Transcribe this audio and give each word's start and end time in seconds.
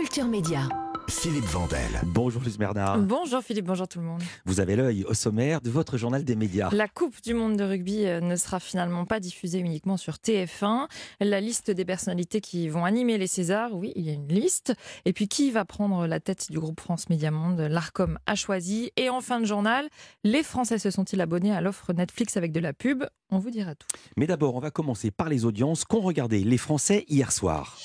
Culture 0.00 0.28
Média. 0.28 0.66
Philippe 1.08 1.44
Vandel. 1.44 2.00
Bonjour 2.06 2.40
Luce 2.40 2.56
Bernard. 2.56 3.00
Bonjour 3.00 3.42
Philippe, 3.42 3.66
bonjour 3.66 3.86
tout 3.86 3.98
le 3.98 4.06
monde. 4.06 4.22
Vous 4.46 4.58
avez 4.58 4.74
l'œil 4.74 5.04
au 5.04 5.12
sommaire 5.12 5.60
de 5.60 5.68
votre 5.68 5.98
journal 5.98 6.24
des 6.24 6.36
médias. 6.36 6.70
La 6.72 6.88
Coupe 6.88 7.20
du 7.22 7.34
monde 7.34 7.58
de 7.58 7.64
rugby 7.64 8.06
euh, 8.06 8.22
ne 8.22 8.34
sera 8.36 8.60
finalement 8.60 9.04
pas 9.04 9.20
diffusée 9.20 9.58
uniquement 9.58 9.98
sur 9.98 10.14
TF1. 10.14 10.86
La 11.20 11.42
liste 11.42 11.70
des 11.70 11.84
personnalités 11.84 12.40
qui 12.40 12.70
vont 12.70 12.86
animer 12.86 13.18
les 13.18 13.26
Césars, 13.26 13.74
oui, 13.74 13.92
il 13.94 14.06
y 14.06 14.08
a 14.08 14.14
une 14.14 14.28
liste. 14.28 14.72
Et 15.04 15.12
puis 15.12 15.28
qui 15.28 15.50
va 15.50 15.66
prendre 15.66 16.06
la 16.06 16.18
tête 16.18 16.50
du 16.50 16.58
groupe 16.58 16.80
France 16.80 17.10
Média 17.10 17.30
Monde? 17.30 17.60
L'ARCOM 17.60 18.18
a 18.24 18.34
choisi. 18.34 18.92
Et 18.96 19.10
en 19.10 19.20
fin 19.20 19.38
de 19.38 19.44
journal, 19.44 19.86
les 20.24 20.42
Français 20.42 20.78
se 20.78 20.90
sont-ils 20.90 21.20
abonnés 21.20 21.52
à 21.52 21.60
l'offre 21.60 21.92
Netflix 21.92 22.38
avec 22.38 22.52
de 22.52 22.60
la 22.60 22.72
pub? 22.72 23.04
On 23.30 23.38
vous 23.38 23.50
dira 23.50 23.74
tout. 23.74 23.86
Mais 24.16 24.26
d'abord, 24.26 24.54
on 24.54 24.60
va 24.60 24.70
commencer 24.70 25.10
par 25.10 25.28
les 25.28 25.44
audiences 25.44 25.84
qu'ont 25.84 26.00
regardé 26.00 26.42
les 26.42 26.58
Français 26.58 27.04
hier 27.06 27.32
soir. 27.32 27.76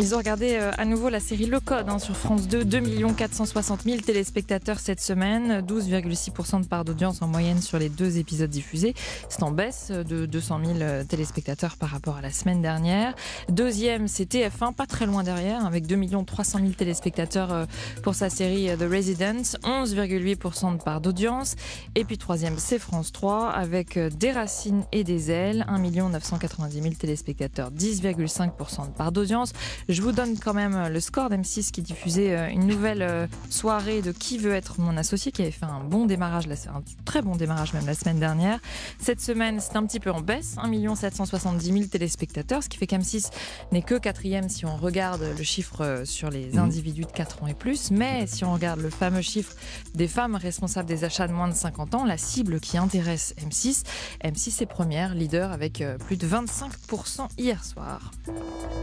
Ils 0.00 0.14
ont 0.14 0.18
regardé 0.18 0.52
euh, 0.52 0.70
à 0.78 0.84
nouveau 0.84 1.08
la 1.08 1.18
série 1.18 1.46
Le 1.46 1.58
Code 1.58 1.88
hein, 1.88 1.98
sur 1.98 2.16
France 2.16 2.46
2, 2.46 2.64
2 2.64 3.12
460 3.16 3.82
000 3.82 3.98
téléspectateurs 3.98 4.78
cette 4.78 5.00
semaine, 5.00 5.60
12,6% 5.66 6.62
de 6.62 6.66
part 6.68 6.84
d'audience 6.84 7.20
en 7.20 7.26
moyenne 7.26 7.60
sur 7.60 7.80
les 7.80 7.88
deux 7.88 8.18
épisodes 8.18 8.48
diffusés. 8.48 8.94
C'est 9.28 9.42
en 9.42 9.50
baisse 9.50 9.90
de 9.90 10.24
200 10.24 10.60
000 10.64 10.78
euh, 10.80 11.02
téléspectateurs 11.02 11.76
par 11.76 11.88
rapport 11.88 12.16
à 12.16 12.20
la 12.20 12.30
semaine 12.30 12.62
dernière. 12.62 13.12
Deuxième, 13.48 14.06
c'est 14.06 14.32
TF1, 14.32 14.72
pas 14.72 14.86
très 14.86 15.04
loin 15.04 15.24
derrière, 15.24 15.66
avec 15.66 15.88
2 15.88 15.98
300 16.24 16.60
000 16.60 16.70
téléspectateurs 16.74 17.52
euh, 17.52 17.66
pour 18.04 18.14
sa 18.14 18.30
série 18.30 18.68
The 18.78 18.88
Resident, 18.88 19.42
11,8% 19.64 20.78
de 20.78 20.82
part 20.84 21.00
d'audience. 21.00 21.56
Et 21.96 22.04
puis 22.04 22.18
troisième, 22.18 22.56
c'est 22.56 22.78
France 22.78 23.10
3, 23.10 23.48
avec 23.48 23.98
Des 23.98 24.30
Racines 24.30 24.84
et 24.92 25.02
des 25.02 25.32
Ailes, 25.32 25.66
1 25.66 25.78
990 26.10 26.82
000 26.82 26.94
téléspectateurs, 26.94 27.72
10,5% 27.72 28.86
de 28.86 28.92
part 28.92 29.10
d'audience. 29.10 29.52
Je 29.88 30.02
vous 30.02 30.12
donne 30.12 30.38
quand 30.38 30.54
même 30.54 30.74
euh, 30.74 30.88
le 30.88 31.00
score 31.00 31.30
d'M6 31.30 31.70
qui 31.70 31.82
diffusait 31.82 32.36
euh, 32.36 32.48
une 32.48 32.66
nouvelle 32.66 33.02
euh, 33.02 33.26
soirée 33.50 34.02
de 34.02 34.12
Qui 34.12 34.38
veut 34.38 34.54
être 34.54 34.80
mon 34.80 34.96
associé, 34.96 35.32
qui 35.32 35.42
avait 35.42 35.50
fait 35.50 35.66
un 35.66 35.80
bon 35.80 36.06
démarrage, 36.06 36.46
un 36.46 36.82
très 37.04 37.22
bon 37.22 37.36
démarrage 37.36 37.72
même 37.72 37.86
la 37.86 37.94
semaine 37.94 38.18
dernière. 38.18 38.60
Cette 38.98 39.20
semaine, 39.20 39.60
c'est 39.60 39.76
un 39.76 39.86
petit 39.86 40.00
peu 40.00 40.10
en 40.10 40.20
baisse, 40.20 40.56
1 40.58 40.94
770 40.94 41.72
000 41.72 41.84
téléspectateurs, 41.86 42.62
ce 42.62 42.68
qui 42.68 42.78
fait 42.78 42.86
qu'M6 42.86 43.30
n'est 43.72 43.82
que 43.82 43.94
quatrième 43.96 44.48
si 44.48 44.66
on 44.66 44.76
regarde 44.76 45.24
le 45.36 45.42
chiffre 45.42 46.02
sur 46.04 46.30
les 46.30 46.52
mmh. 46.52 46.58
individus 46.58 47.02
de 47.02 47.12
4 47.12 47.42
ans 47.42 47.46
et 47.46 47.54
plus. 47.54 47.90
Mais 47.90 48.26
si 48.26 48.44
on 48.44 48.52
regarde 48.52 48.80
le 48.80 48.90
fameux 48.90 49.22
chiffre 49.22 49.54
des 49.94 50.08
femmes 50.08 50.34
responsables 50.34 50.88
des 50.88 51.04
achats 51.04 51.28
de 51.28 51.32
moins 51.32 51.48
de 51.48 51.54
50 51.54 51.94
ans, 51.94 52.04
la 52.04 52.18
cible 52.18 52.60
qui 52.60 52.78
intéresse 52.78 53.34
M6, 53.40 53.84
M6 54.24 54.62
est 54.62 54.66
première, 54.66 55.14
leader 55.14 55.52
avec 55.52 55.82
plus 56.06 56.16
de 56.16 56.26
25% 56.26 57.28
hier 57.38 57.64
soir. 57.64 58.10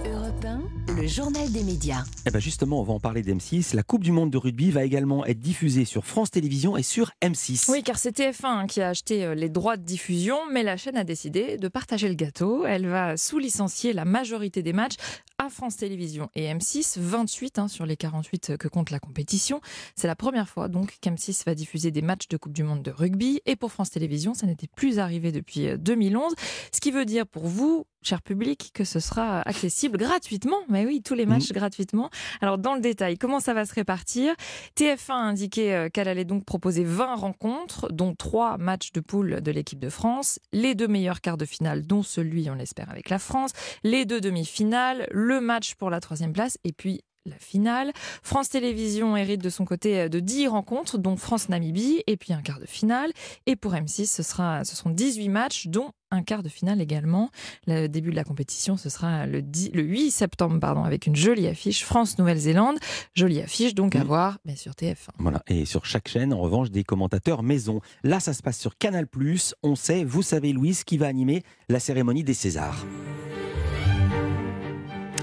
Europe 0.06 0.46
le 0.88 1.08
journal 1.08 1.52
des 1.52 1.64
médias. 1.64 2.04
Eh 2.26 2.32
ben 2.32 2.40
justement, 2.40 2.80
on 2.80 2.84
va 2.84 2.94
en 2.94 3.00
parler 3.00 3.22
d'M6. 3.22 3.76
La 3.76 3.84
Coupe 3.84 4.04
du 4.04 4.12
Monde 4.12 4.30
de 4.32 4.38
rugby 4.38 4.72
va 4.72 4.84
également 4.84 5.26
être 5.26 5.40
diffusée 5.40 5.86
sur 5.86 6.06
France 6.06 6.32
Télévisions 6.32 6.78
et 6.78 6.84
sur 6.84 7.12
M6. 7.22 7.72
Oui, 7.72 7.84
car 7.84 7.98
c'est 7.98 8.18
TF1 8.18 8.46
hein, 8.46 8.68
qui 8.68 8.82
a 8.82 8.90
acheté 8.90 9.26
euh, 9.26 9.36
les 9.36 9.50
droits 9.50 9.78
de 9.78 9.84
diffusion, 9.84 10.38
mais 10.52 10.64
la 10.64 10.78
chaîne 10.78 10.98
a 10.98 11.04
décidé 11.04 11.58
de 11.58 11.68
partager 11.68 12.08
le 12.08 12.16
gâteau. 12.16 12.66
Elle 12.66 12.88
va 12.88 13.18
sous-licencier 13.18 13.94
la 13.94 14.06
majorité 14.06 14.64
des 14.64 14.74
matchs 14.74 14.96
à 15.38 15.50
France 15.50 15.78
Télévisions 15.78 16.30
et 16.36 16.46
M6, 16.54 17.00
28 17.00 17.60
hein, 17.60 17.68
sur 17.68 17.86
les 17.86 17.98
48 17.98 18.58
que 18.58 18.68
compte 18.68 18.90
la 18.90 19.00
compétition. 19.00 19.60
C'est 19.96 20.08
la 20.08 20.16
première 20.16 20.48
fois 20.48 20.70
donc 20.70 20.98
qu'M6 21.02 21.44
va 21.46 21.56
diffuser 21.56 21.92
des 21.92 22.02
matchs 22.02 22.28
de 22.30 22.38
Coupe 22.38 22.54
du 22.54 22.64
Monde 22.64 22.84
de 22.84 22.92
rugby. 22.92 23.42
Et 23.46 23.56
pour 23.56 23.72
France 23.72 23.92
Télévisions, 23.92 24.34
ça 24.34 24.48
n'était 24.48 24.68
plus 24.68 25.00
arrivé 25.00 25.32
depuis 25.32 25.78
2011. 25.78 26.32
Euh, 26.32 26.36
Ce 26.72 26.80
qui 26.80 26.92
veut 26.92 27.06
dire 27.06 27.28
pour 27.28 27.48
vous, 27.48 27.86
cher 28.06 28.22
public, 28.22 28.72
que 28.74 28.84
ce 28.84 29.00
sera 29.00 29.42
accessible 29.42 29.98
gratuitement. 29.98 30.60
Mais 30.70 30.86
oui, 30.86 31.02
tous 31.02 31.14
les 31.14 31.26
matchs 31.26 31.50
mmh. 31.50 31.54
gratuitement. 31.54 32.10
Alors, 32.42 32.58
dans 32.58 32.76
le 32.76 32.82
détail, 32.82 33.18
comment 33.18 33.40
ça 33.40 33.54
va 33.54 33.66
se 33.66 33.74
répartir? 33.74 34.34
TF1 34.78 35.12
a 35.12 35.16
indiqué 35.16 35.74
euh, 35.74 35.90
qu'elle 35.90 36.08
allait 36.08 36.26
donc 36.26 36.46
proposer 36.46 36.84
20 36.84 37.16
rencontres, 37.16 37.92
dont 37.92 38.16
3 38.16 38.58
matchs 38.58 38.92
de 38.92 39.00
poule 39.00 39.42
de 39.42 39.52
l'équipe 39.52 39.80
de 39.80 39.90
France, 39.90 40.40
les 40.54 40.76
deux 40.76 40.88
meilleurs 40.88 41.22
quarts 41.22 41.38
de 41.38 41.46
finale, 41.46 41.86
dont 41.86 42.04
celui, 42.04 42.50
on 42.50 42.56
l'espère, 42.56 42.90
avec 42.90 43.10
la 43.10 43.20
France, 43.20 43.52
les 43.84 44.06
deux 44.06 44.22
demi-finales, 44.22 45.08
le 45.12 45.42
match 45.42 45.76
pour 45.76 45.90
la 45.90 46.00
troisième 46.00 46.34
place, 46.34 46.58
et 46.64 46.74
puis 46.74 47.02
la 47.26 47.38
finale. 47.40 47.92
France 48.22 48.50
Télévisions 48.50 49.18
hérite 49.18 49.42
de 49.42 49.50
son 49.50 49.66
côté 49.66 50.02
euh, 50.02 50.10
de 50.10 50.20
10 50.20 50.48
rencontres, 50.48 50.98
dont 50.98 51.18
France-Namibie, 51.18 52.04
et 52.08 52.18
puis 52.18 52.34
un 52.34 52.42
quart 52.42 52.60
de 52.60 52.66
finale. 52.66 53.12
Et 53.46 53.56
pour 53.56 53.74
M6, 53.74 54.06
ce, 54.06 54.24
sera, 54.24 54.64
ce 54.64 54.76
seront 54.76 54.92
18 54.92 55.30
matchs, 55.30 55.68
dont 55.68 55.92
un 56.16 56.24
quart 56.24 56.44
de 56.44 56.50
finale 56.50 56.82
également. 56.82 57.30
Le 57.68 57.88
début 57.88 58.12
de 58.12 58.16
la 58.16 58.24
compétition, 58.24 58.78
ce 58.78 58.90
sera 58.90 59.26
le, 59.26 59.42
10, 59.42 59.72
le 59.74 59.84
8 59.84 60.12
septembre, 60.12 60.60
pardon, 60.60 60.84
avec 60.84 61.08
une 61.08 61.16
jolie 61.16 61.48
affiche 61.48 61.84
France-Nouvelle-Zélande. 61.86 62.78
Jolie 63.14 63.42
affiche 63.42 63.76
donc 63.76 63.96
à 63.96 64.04
voir 64.04 64.40
mais 64.46 64.56
sur 64.56 64.74
TF1. 64.74 65.10
Voilà, 65.20 65.44
et 65.48 65.66
sur 65.66 65.86
chaque 65.86 66.08
chaîne, 66.08 66.34
en 66.34 66.40
revanche, 66.40 66.72
des 66.72 66.84
commentateurs 66.84 67.44
maison. 67.44 67.82
Là, 68.04 68.20
ça 68.20 68.34
se 68.34 68.42
passe 68.42 68.60
sur 68.60 68.78
Canal+. 68.78 69.08
On 69.64 69.76
sait, 69.76 70.04
vous 70.04 70.22
savez, 70.22 70.54
Louise, 70.54 70.84
qui 70.84 70.98
va 70.98 71.08
animer 71.08 71.44
la 71.70 71.80
cérémonie 71.80 72.24
des 72.24 72.34
Césars. 72.34 72.86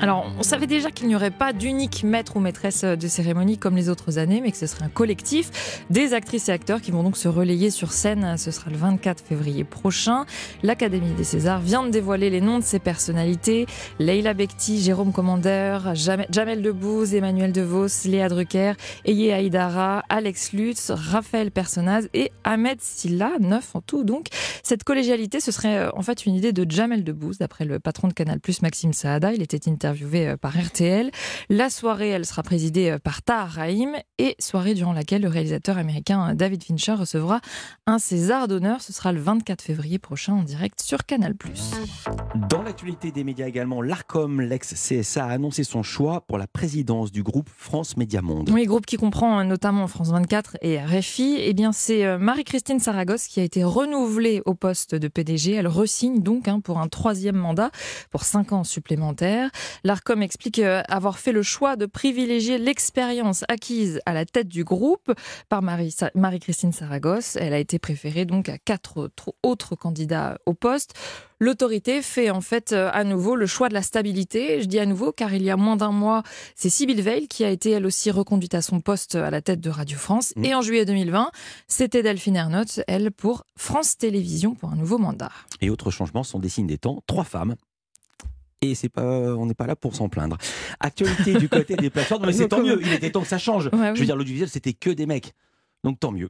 Alors, 0.03 0.27
on 0.37 0.43
savait 0.43 0.67
déjà 0.67 0.91
qu'il 0.91 1.07
n'y 1.07 1.15
aurait 1.15 1.31
pas 1.31 1.53
d'unique 1.53 2.03
maître 2.03 2.37
ou 2.37 2.41
maîtresse 2.41 2.83
de 2.83 3.07
cérémonie 3.07 3.57
comme 3.57 3.77
les 3.77 3.89
autres 3.89 4.19
années, 4.19 4.41
mais 4.41 4.51
que 4.51 4.57
ce 4.57 4.67
serait 4.67 4.85
un 4.85 4.89
collectif 4.89 5.85
des 5.91 6.13
actrices 6.13 6.49
et 6.49 6.53
acteurs 6.53 6.81
qui 6.81 6.91
vont 6.91 7.05
donc 7.05 7.17
se 7.17 7.29
relayer 7.29 7.71
sur 7.71 7.93
scène. 7.93 8.37
Ce 8.37 8.51
sera 8.51 8.69
le 8.69 8.77
24 8.77 9.23
février 9.23 9.63
prochain. 9.63 10.25
L'Académie 10.65 11.13
des 11.13 11.23
Césars 11.23 11.61
vient 11.61 11.85
de 11.85 11.91
dévoiler 11.91 12.31
les 12.31 12.41
noms 12.41 12.59
de 12.59 12.65
ses 12.65 12.81
personnalités. 12.81 13.67
Leila 14.01 14.35
Bekti, 14.35 14.83
Jérôme 14.83 15.13
Commander, 15.13 15.79
Jamel 15.95 16.63
Debbouze, 16.63 17.15
Emmanuel 17.15 17.53
DeVos, 17.53 18.05
Léa 18.07 18.29
Drucker, 18.29 18.73
Eye 19.05 19.31
Haïdara, 19.31 20.03
Alex 20.09 20.53
Lutz, 20.53 20.91
Raphaël 20.91 21.53
Personnaz 21.53 22.09
et 22.13 22.33
Ahmed 22.43 22.81
Silla, 22.81 23.31
neuf 23.39 23.77
en 23.77 23.81
tout 23.81 24.03
donc. 24.03 24.27
Cette 24.65 24.83
collégialité, 24.83 25.39
ce 25.39 25.53
serait 25.53 25.79
euh, 25.79 25.91
en 25.95 26.03
fait 26.03 26.27
une 26.27 26.35
idée 26.35 26.53
de 26.53 26.69
Jamel 26.69 27.05
Debbouze, 27.05 27.39
d'après 27.39 27.65
le 27.65 27.79
patron 27.79 28.09
de 28.09 28.15
Canal+, 28.15 28.41
Maxime 28.63 28.93
Saada. 28.93 29.33
Il 29.33 29.43
était 29.43 29.71
interviewé 29.71 29.92
interviewé 29.93 30.29
euh, 30.29 30.37
par 30.37 30.53
RTL. 30.59 31.11
La 31.51 31.69
soirée, 31.69 32.09
elle 32.09 32.25
sera 32.25 32.43
présidée 32.43 32.91
euh, 32.91 32.99
par 32.99 33.23
Tahar 33.23 33.51
Rahim 33.51 33.95
et 34.19 34.35
soirée 34.39 34.75
durant 34.75 34.93
laquelle 34.93 35.23
le 35.23 35.29
réalisateur 35.29 35.77
américain 35.77 36.31
euh, 36.31 36.35
David 36.35 36.65
Fincher 36.65 36.95
recevra 36.95 37.41
un 37.87 37.99
César 37.99 38.49
d'honneur. 38.49 38.81
Ce 38.81 38.93
sera 38.93 39.13
le 39.13 39.21
24 39.21 39.61
février 39.61 39.99
prochain 39.99 40.33
en 40.35 40.43
direct 40.43 40.81
sur 40.81 41.05
Canal+. 41.05 41.35
Dans 42.49 42.63
l'actualité 42.63 43.13
des 43.13 43.25
médias 43.25 43.47
également, 43.47 43.83
l'ARCOM, 43.83 44.41
l'ex-CSA, 44.41 45.27
a 45.27 45.29
annoncé 45.29 45.63
son 45.65 45.83
choix 45.83 46.23
pour 46.23 46.39
la 46.39 46.47
présidence 46.47 47.13
du 47.13 47.23
groupe 47.23 47.51
France 47.55 47.97
Média 47.97 48.23
Monde. 48.23 48.49
Oui, 48.51 48.65
groupe 48.65 48.87
qui 48.87 48.97
comprend 48.97 49.45
notamment 49.45 49.87
France 49.89 50.11
24 50.11 50.57
et 50.63 50.79
RFI. 50.81 51.37
Eh 51.41 51.53
bien, 51.53 51.73
c'est 51.73 52.17
Marie-Christine 52.19 52.79
Saragosse 52.79 53.27
qui 53.27 53.41
a 53.41 53.43
été 53.43 53.63
renouvelée 53.65 54.43
au 54.47 54.55
poste 54.55 54.95
de 54.95 55.09
PDG. 55.09 55.53
Elle 55.53 55.69
resigne 55.69 56.23
donc 56.23 56.49
hein, 56.49 56.61
pour 56.61 56.79
un 56.79 56.89
troisième 56.89 57.37
mandat 57.37 57.71
pour 58.11 58.25
cinq 58.25 58.53
ans 58.53 58.65
supplémentaires. 58.65 59.51
L'ARCOM 59.85 60.23
explique 60.23 60.59
euh, 60.59 60.83
avoir 60.89 61.19
fait 61.19 61.33
le 61.33 61.43
choix 61.43 61.77
de 61.77 61.87
privilégier 61.87 62.59
l'expérience 62.59 63.45
acquise 63.49 64.01
à 64.07 64.13
la 64.13 64.25
tête 64.25 64.49
du 64.49 64.65
groupe 64.65 65.13
par 65.49 65.63
Marie-Christine 65.63 66.73
Saragosse. 66.73 67.37
Elle 67.37 67.55
a 67.55 67.59
été 67.59 67.79
préférée 67.79 68.25
donc 68.25 68.49
à 68.49 68.59
quatre 68.59 69.11
autres 69.43 69.75
candidats 69.75 70.39
au 70.47 70.55
poste. 70.55 70.95
L'autorité 71.41 72.03
fait 72.03 72.31
en 72.31 72.41
fait 72.41 72.73
euh, 72.73 72.89
à 72.93 73.03
nouveau 73.03 73.35
le 73.35 73.47
choix 73.47 73.69
de 73.69 73.75
la 73.75 73.83
stabilité. 73.83 74.61
Je 74.61 74.67
dis 74.67 74.79
à 74.79 74.87
nouveau 74.87 75.11
car 75.11 75.35
il 75.35 75.43
y 75.43 75.51
a 75.51 75.57
moins 75.57 75.77
d'un 75.77 75.91
mois, 75.91 76.23
c'est 76.55 76.71
Sybille 76.71 77.03
Veil 77.03 77.27
qui 77.27 77.45
a 77.45 77.51
été 77.51 77.71
elle 77.71 77.85
aussi 77.85 78.13
reconduite 78.13 78.55
à 78.55 78.63
son 78.63 78.81
poste 78.81 79.17
à 79.17 79.31
la 79.31 79.43
tête 79.43 79.61
de 79.61 79.71
Radio 79.71 79.99
France. 79.99 80.33
Mmh. 80.37 80.45
Et 80.45 80.55
en 80.55 80.63
juillet 80.63 80.85
2020, 80.85 81.33
c'était 81.67 82.05
Delphine 82.05 82.37
Ernotte, 82.37 82.81
elle, 82.87 83.11
pour 83.11 83.45
France 83.57 83.99
Télévisions 83.99 84.55
pour 84.55 84.71
un 84.71 84.77
nouveau 84.77 84.99
mandat. 84.99 85.33
Et 85.61 85.71
autres 85.71 85.91
changements 85.91 86.23
sont 86.23 86.39
des 86.39 86.49
signes 86.49 86.69
des 86.69 86.79
temps. 86.79 87.03
Trois 87.07 87.25
femmes 87.25 87.57
et 88.63 88.75
c'est 88.75 88.89
pas, 88.89 89.03
on 89.03 89.47
n'est 89.47 89.55
pas 89.55 89.67
là 89.67 89.77
pour 89.77 89.95
s'en 89.95 90.09
plaindre. 90.09 90.39
Actualité 90.81 91.35
du 91.35 91.49
côté 91.49 91.77
des 91.77 91.91
plateformes, 91.91 92.25
mais 92.27 92.33
c'est 92.33 92.49
tant 92.49 92.63
mieux. 92.63 92.81
Il 92.83 92.93
était 92.93 93.11
temps 93.11 93.21
que 93.21 93.27
ça 93.27 93.39
change. 93.39 93.71
Je 93.73 93.99
veux 93.99 94.07
dire, 94.07 94.17
l'audiovisuel, 94.17 94.49
c'était 94.49 94.73
que 94.73 94.91
des 94.91 95.07
mecs. 95.07 95.35
Donc 95.85 95.99
tant 95.99 96.13
mieux. 96.13 96.29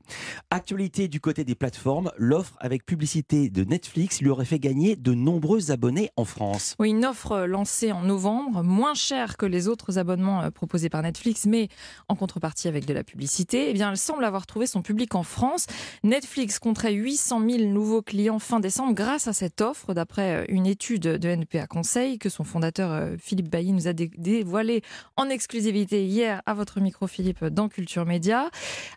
Actualité 0.50 1.08
du 1.08 1.20
côté 1.20 1.44
des 1.44 1.54
plateformes, 1.54 2.10
l'offre 2.16 2.56
avec 2.58 2.86
publicité 2.86 3.50
de 3.50 3.64
Netflix 3.64 4.22
lui 4.22 4.30
aurait 4.30 4.46
fait 4.46 4.58
gagner 4.58 4.96
de 4.96 5.12
nombreux 5.12 5.70
abonnés 5.70 6.10
en 6.16 6.24
France. 6.24 6.74
Oui, 6.78 6.88
une 6.88 7.04
offre 7.04 7.40
lancée 7.40 7.92
en 7.92 8.00
novembre, 8.00 8.62
moins 8.62 8.94
chère 8.94 9.36
que 9.36 9.44
les 9.44 9.68
autres 9.68 9.98
abonnements 9.98 10.40
euh, 10.40 10.50
proposés 10.50 10.88
par 10.88 11.02
Netflix, 11.02 11.44
mais 11.44 11.68
en 12.08 12.16
contrepartie 12.16 12.66
avec 12.66 12.86
de 12.86 12.94
la 12.94 13.04
publicité. 13.04 13.68
Eh 13.68 13.74
bien, 13.74 13.90
elle 13.90 13.98
semble 13.98 14.24
avoir 14.24 14.46
trouvé 14.46 14.66
son 14.66 14.80
public 14.80 15.14
en 15.14 15.22
France. 15.22 15.66
Netflix 16.02 16.58
compterait 16.58 16.94
800 16.94 17.46
000 17.46 17.70
nouveaux 17.70 18.00
clients 18.00 18.38
fin 18.38 18.58
décembre 18.58 18.94
grâce 18.94 19.28
à 19.28 19.34
cette 19.34 19.60
offre, 19.60 19.92
d'après 19.92 20.36
euh, 20.36 20.44
une 20.48 20.66
étude 20.66 21.02
de 21.02 21.28
NPA 21.28 21.66
Conseil 21.66 22.18
que 22.18 22.30
son 22.30 22.44
fondateur 22.44 22.90
euh, 22.90 23.16
Philippe 23.18 23.50
Bailly 23.50 23.72
nous 23.72 23.86
a 23.86 23.92
dévoilé 23.92 24.80
en 25.16 25.28
exclusivité 25.28 26.06
hier 26.06 26.40
à 26.46 26.54
votre 26.54 26.80
micro 26.80 27.06
Philippe 27.06 27.44
dans 27.44 27.68
Culture 27.68 28.06
Média. 28.06 28.48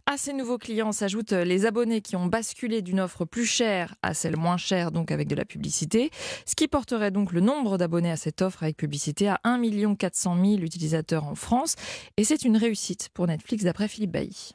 À 0.05 0.15
ces 0.15 0.31
nouveaux 0.31 0.44
clients 0.57 0.91
s'ajoutent 0.91 1.31
les 1.31 1.65
abonnés 1.65 2.01
qui 2.01 2.15
ont 2.15 2.27
basculé 2.27 2.81
d'une 2.81 2.99
offre 2.99 3.25
plus 3.25 3.45
chère 3.45 3.95
à 4.01 4.13
celle 4.13 4.37
moins 4.37 4.57
chère, 4.57 4.91
donc 4.91 5.11
avec 5.11 5.27
de 5.27 5.35
la 5.35 5.45
publicité, 5.45 6.11
ce 6.45 6.55
qui 6.55 6.67
porterait 6.67 7.11
donc 7.11 7.33
le 7.33 7.41
nombre 7.41 7.77
d'abonnés 7.77 8.11
à 8.11 8.17
cette 8.17 8.41
offre 8.41 8.63
avec 8.63 8.77
publicité 8.77 9.27
à 9.27 9.39
1 9.43 9.95
400 9.95 10.35
000 10.35 10.57
utilisateurs 10.59 11.25
en 11.25 11.35
France. 11.35 11.75
Et 12.17 12.23
c'est 12.23 12.43
une 12.43 12.57
réussite 12.57 13.09
pour 13.13 13.27
Netflix 13.27 13.63
d'après 13.63 13.87
Philippe 13.87 14.11
Bailly 14.11 14.53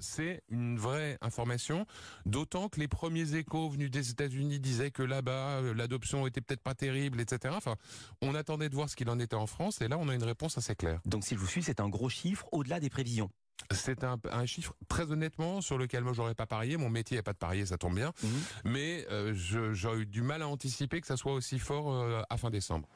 c'est 0.00 0.42
une 0.48 0.78
vraie 0.78 1.18
information, 1.20 1.86
d'autant 2.26 2.68
que 2.68 2.80
les 2.80 2.88
premiers 2.88 3.34
échos 3.34 3.68
venus 3.68 3.90
des 3.90 4.10
États-Unis 4.10 4.60
disaient 4.60 4.90
que 4.90 5.02
là-bas, 5.02 5.58
euh, 5.58 5.74
l'adoption 5.74 6.26
était 6.26 6.40
peut-être 6.40 6.62
pas 6.62 6.74
terrible, 6.74 7.20
etc. 7.20 7.54
Enfin, 7.56 7.76
on 8.22 8.34
attendait 8.34 8.68
de 8.68 8.74
voir 8.74 8.88
ce 8.88 8.96
qu'il 8.96 9.10
en 9.10 9.18
était 9.18 9.36
en 9.36 9.46
France, 9.46 9.80
et 9.80 9.88
là, 9.88 9.98
on 9.98 10.08
a 10.08 10.14
une 10.14 10.24
réponse 10.24 10.58
assez 10.58 10.74
claire. 10.74 11.00
Donc, 11.04 11.24
si 11.24 11.34
je 11.34 11.40
vous 11.40 11.46
suis, 11.46 11.62
c'est 11.62 11.80
un 11.80 11.88
gros 11.88 12.08
chiffre 12.08 12.46
au-delà 12.52 12.80
des 12.80 12.90
prévisions. 12.90 13.30
C'est 13.70 14.02
un, 14.02 14.46
chiffre 14.46 14.74
très 14.88 15.10
honnêtement 15.10 15.60
sur 15.60 15.76
lequel 15.76 16.02
moi 16.02 16.12
j'aurais 16.14 16.34
pas 16.34 16.46
parié. 16.46 16.76
Mon 16.76 16.88
métier 16.88 17.18
n'est 17.18 17.22
pas 17.22 17.34
de 17.34 17.38
parier, 17.38 17.66
ça 17.66 17.76
tombe 17.76 17.94
bien. 17.94 18.12
Mhm. 18.22 18.30
Mais 18.64 19.06
euh, 19.10 19.32
j'aurais 19.72 19.98
eu 19.98 20.06
du 20.06 20.22
mal 20.22 20.42
à 20.42 20.48
anticiper 20.48 21.00
que 21.00 21.06
ça 21.06 21.16
soit 21.16 21.34
aussi 21.34 21.58
fort 21.58 21.92
euh, 21.92 22.22
à 22.30 22.36
fin 22.38 22.50
décembre 22.50 22.88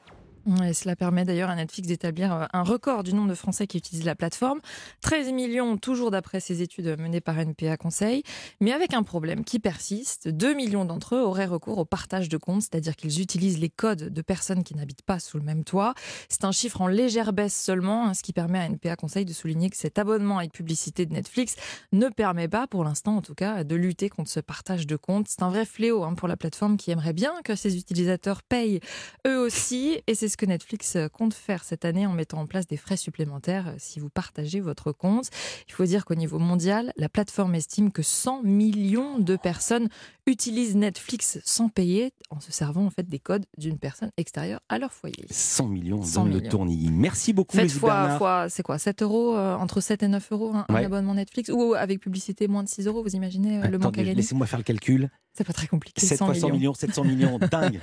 cela 0.73 0.95
permet 0.95 1.23
d'ailleurs 1.23 1.49
à 1.49 1.55
Netflix 1.55 1.87
d'établir 1.87 2.33
euh, 2.33 2.45
un 2.53 2.63
record 2.63 3.03
du 3.03 3.13
nombre 3.13 3.29
de 3.29 3.35
Français 3.35 3.67
qui 3.67 3.77
utilisent 3.77 4.05
la 4.05 4.15
plateforme. 4.15 4.59
13 5.01 5.31
millions, 5.31 5.77
toujours 5.77 6.11
d'après 6.11 6.39
ces 6.39 6.61
études 6.61 6.99
menées 6.99 7.21
par 7.21 7.37
NPA 7.37 7.77
Conseil, 7.77 8.23
mais 8.59 8.71
avec 8.71 8.93
un 8.93 9.03
problème 9.03 9.43
qui 9.43 9.59
persiste. 9.59 10.27
2 10.27 10.53
millions 10.53 10.85
d'entre 10.85 11.15
eux 11.15 11.21
auraient 11.21 11.45
recours 11.45 11.77
au 11.77 11.85
partage 11.85 12.29
de 12.29 12.37
comptes, 12.37 12.63
c'est-à-dire 12.63 12.95
qu'ils 12.95 13.21
utilisent 13.21 13.59
les 13.59 13.69
codes 13.69 14.09
de 14.09 14.21
personnes 14.21 14.63
qui 14.63 14.75
n'habitent 14.75 15.03
pas 15.03 15.19
sous 15.19 15.37
le 15.37 15.43
même 15.43 15.63
toit. 15.63 15.93
C'est 16.29 16.45
un 16.45 16.51
chiffre 16.51 16.81
en 16.81 16.87
légère 16.87 17.33
baisse 17.33 17.55
seulement, 17.55 18.07
hein, 18.07 18.13
ce 18.13 18.23
qui 18.23 18.33
permet 18.33 18.59
à 18.59 18.65
NPA 18.69 18.95
Conseil 18.95 19.25
de 19.25 19.33
souligner 19.33 19.69
que 19.69 19.77
cet 19.77 19.97
abonnement 19.97 20.39
avec 20.39 20.51
publicité 20.51 21.05
de 21.05 21.13
Netflix 21.13 21.55
ne 21.91 22.09
permet 22.09 22.47
pas, 22.47 22.67
pour 22.67 22.83
l'instant 22.83 23.17
en 23.17 23.21
tout 23.21 23.35
cas, 23.35 23.63
de 23.63 23.75
lutter 23.75 24.09
contre 24.09 24.29
ce 24.29 24.39
partage 24.39 24.87
de 24.87 24.95
comptes. 24.95 25.27
C'est 25.29 25.43
un 25.43 25.49
vrai 25.49 25.65
fléau 25.65 26.03
hein, 26.03 26.15
pour 26.15 26.27
la 26.27 26.37
plateforme 26.37 26.77
qui 26.77 26.91
aimerait 26.91 27.13
bien 27.13 27.33
que 27.43 27.55
ses 27.55 27.77
utilisateurs 27.77 28.43
payent 28.43 28.79
eux 29.27 29.39
aussi, 29.39 30.01
et 30.07 30.15
c'est 30.15 30.32
ce 30.33 30.37
que 30.37 30.45
Netflix 30.47 30.95
euh, 30.95 31.07
compte 31.07 31.33
faire 31.33 31.63
cette 31.63 31.85
année 31.85 32.07
en 32.07 32.11
mettant 32.11 32.39
en 32.39 32.47
place 32.47 32.65
des 32.65 32.75
frais 32.75 32.97
supplémentaires 32.97 33.67
euh, 33.67 33.75
si 33.77 33.99
vous 33.99 34.09
partagez 34.09 34.59
votre 34.59 34.91
compte? 34.91 35.29
Il 35.67 35.73
faut 35.73 35.85
dire 35.85 36.05
qu'au 36.05 36.15
niveau 36.15 36.39
mondial, 36.39 36.91
la 36.97 37.07
plateforme 37.07 37.53
estime 37.53 37.91
que 37.91 38.01
100 38.01 38.41
millions 38.43 39.19
de 39.19 39.35
personnes 39.35 39.89
utilisent 40.25 40.75
Netflix 40.75 41.39
sans 41.45 41.69
payer 41.69 42.13
en 42.31 42.39
se 42.39 42.51
servant 42.51 42.85
en 42.85 42.89
fait 42.89 43.07
des 43.07 43.19
codes 43.19 43.45
d'une 43.59 43.77
personne 43.77 44.09
extérieure 44.17 44.59
à 44.69 44.79
leur 44.79 44.91
foyer. 44.91 45.25
100 45.29 45.67
millions, 45.67 46.01
100 46.01 46.25
millions. 46.25 46.39
le 46.39 46.49
tournis. 46.49 46.89
Merci 46.91 47.31
beaucoup, 47.31 47.55
Faites 47.55 47.71
fois, 47.71 48.17
fois 48.17 48.49
c'est 48.49 48.63
quoi 48.63 48.79
7 48.79 49.03
euros, 49.03 49.35
euh, 49.35 49.55
entre 49.55 49.81
7 49.81 50.01
et 50.01 50.07
9 50.07 50.31
euros 50.31 50.53
un, 50.55 50.75
abonnement 50.75 51.13
Netflix 51.13 51.49
Ou 51.49 51.75
avec 51.75 51.99
publicité 51.99 52.47
moins 52.47 52.63
de 52.63 52.69
6 52.69 52.87
euros, 52.87 53.03
vous 53.03 53.15
imaginez 53.15 53.61
le 53.61 53.77
manque 53.77 53.99
à 53.99 54.01
gagner? 54.01 54.15
Laissez-moi 54.15 54.47
faire 54.47 54.59
le 54.59 54.63
calcul. 54.63 55.11
C'est 55.35 55.43
pas 55.43 55.53
très 55.53 55.67
compliqué. 55.67 56.05
7 56.05 56.19
fois 56.19 56.35
100 56.35 56.49
millions, 56.49 56.73
700 56.75 57.03
millions, 57.05 57.39
dingue. 57.51 57.79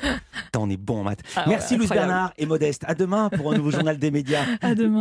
on 0.56 0.70
est 0.70 0.76
bon 0.76 1.00
en 1.00 1.04
maths. 1.04 1.20
Ah 1.34 1.46
Merci 1.48 1.76
Louis 1.76 1.88
Bernard 1.88 2.32
et 2.38 2.46
Modeste. 2.46 2.84
À 2.86 2.94
demain 2.94 3.28
pour 3.28 3.52
un 3.52 3.56
nouveau 3.56 3.72
journal 3.72 3.98
des 3.98 4.10
médias. 4.12 4.44
À 4.60 4.74
demain. 4.74 4.98